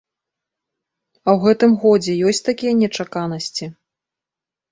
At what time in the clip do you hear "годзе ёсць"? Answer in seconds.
1.83-2.43